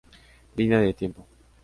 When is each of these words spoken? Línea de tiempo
Línea 0.55 0.79
de 0.79 0.95
tiempo 0.95 1.27